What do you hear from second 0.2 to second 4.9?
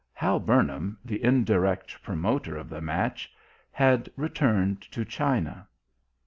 Burnham, the indirect promoter of the match, had returned